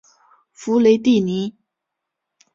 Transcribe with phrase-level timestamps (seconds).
[0.51, 1.55] 弗雷蒂尼。